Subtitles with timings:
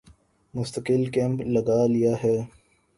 [0.53, 2.33] مستقل کیمپ لگا لیا تھا